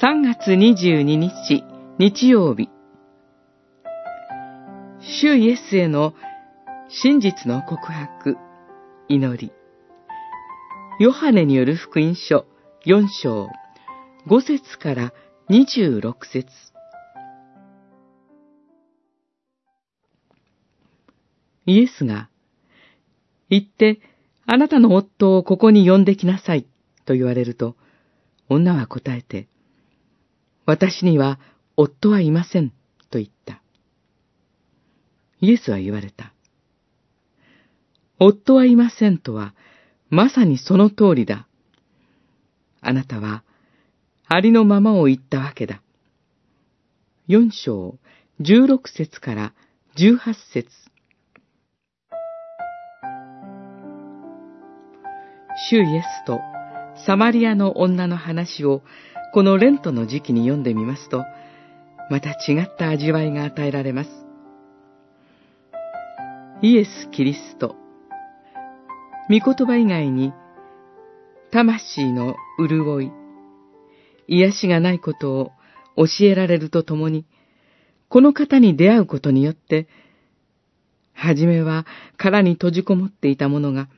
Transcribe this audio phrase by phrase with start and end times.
[0.00, 1.64] 3月22日
[1.98, 2.68] 日曜日。
[5.00, 6.14] 主イエスへの
[6.88, 8.36] 真実の告白、
[9.08, 9.52] 祈り。
[11.00, 12.46] ヨハネによる福音書
[12.86, 13.48] 4章。
[14.28, 15.12] 5節から
[15.50, 16.46] 26節。
[21.66, 22.28] イエスが、
[23.50, 23.98] 行って、
[24.46, 26.68] あなたの夫をここに呼んできなさい、
[27.04, 27.74] と言われると、
[28.48, 29.48] 女は答えて、
[30.68, 31.40] 私には
[31.78, 32.68] 夫はいません、
[33.08, 33.62] と言った。
[35.40, 36.34] イエスは言われた。
[38.18, 39.54] 夫はいませんとは、
[40.10, 41.48] まさにその通りだ。
[42.82, 43.44] あなたは、
[44.26, 45.80] ありのままを言ったわけだ。
[47.28, 47.96] 四章、
[48.38, 49.54] 十六節から
[49.96, 50.68] 十八節。
[55.70, 56.40] 主イエスと
[57.06, 58.82] サマリアの女の話を
[59.32, 61.24] このレントの時期に読んでみますと、
[62.10, 64.10] また違った味わいが与えられます。
[66.62, 67.76] イエス・キリスト。
[69.28, 70.32] 御言葉以外に、
[71.50, 73.12] 魂の潤い、
[74.28, 75.52] 癒しがないことを
[75.96, 77.26] 教えられるとともに、
[78.08, 79.88] この方に出会うことによって、
[81.12, 81.84] はじめは
[82.16, 83.88] 殻に閉じこもっていたものが、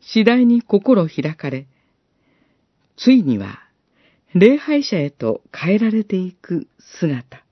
[0.00, 1.66] 次第に心開かれ、
[2.96, 3.62] ついには
[4.34, 7.44] 礼拝者へと変えられていく姿。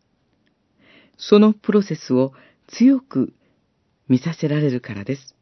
[1.18, 2.32] そのプロセスを
[2.68, 3.34] 強く
[4.08, 5.34] 見させられるからです。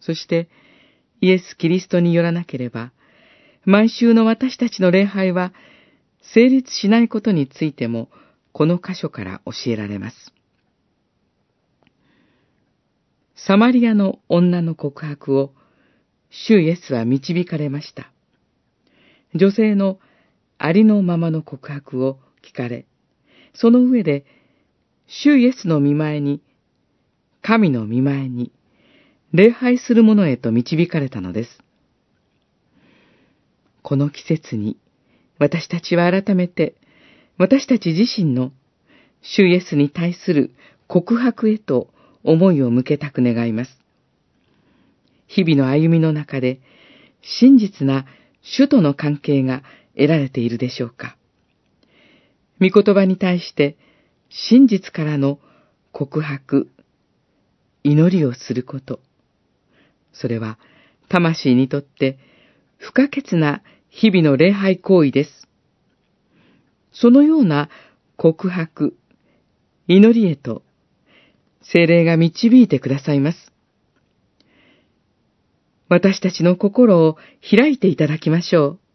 [0.00, 0.48] そして、
[1.20, 2.92] イエス・キリストによらなければ、
[3.64, 5.52] 毎週の私たちの礼拝は
[6.34, 8.10] 成立しないことについても、
[8.52, 10.32] この箇所から教えられます。
[13.34, 15.54] サマリアの女の告白を、
[16.30, 18.12] 主イエスは導かれました。
[19.34, 19.98] 女性の
[20.58, 22.84] ありのままの告白を聞かれ、
[23.54, 24.24] その上で、
[25.06, 26.42] 主イエスの見前に、
[27.42, 28.52] 神の見前に、
[29.32, 31.60] 礼拝する者へと導かれたのです。
[33.82, 34.76] この季節に、
[35.38, 36.74] 私たちは改めて、
[37.38, 38.52] 私たち自身の、
[39.22, 40.52] 主イエスに対する
[40.88, 41.88] 告白へと
[42.24, 43.78] 思いを向けたく願います。
[45.28, 46.60] 日々の歩みの中で、
[47.22, 48.06] 真実な
[48.42, 49.62] 主との関係が
[49.98, 51.16] 得られているでしょうか。
[52.60, 53.76] 御言葉に対して
[54.30, 55.38] 真実からの
[55.92, 56.70] 告白、
[57.82, 59.00] 祈りをすること。
[60.12, 60.58] それは
[61.08, 62.18] 魂にとって
[62.78, 65.48] 不可欠な日々の礼拝行為です。
[66.92, 67.68] そのような
[68.16, 68.96] 告白、
[69.86, 70.62] 祈りへと
[71.62, 73.52] 精霊が導いてくださいます。
[75.88, 77.16] 私たちの心を
[77.48, 78.87] 開いていただきましょう。